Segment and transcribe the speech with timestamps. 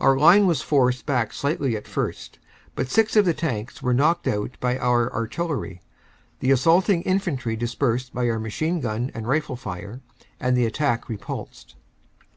[0.00, 2.40] Our line was forced back slightly at first,
[2.74, 5.80] but six of the Tanks were knocked out by our Artillery,
[6.40, 10.00] the assaulting Infantry dispersed by our machine gun and rifle fire,
[10.40, 11.76] and the attack repulsed.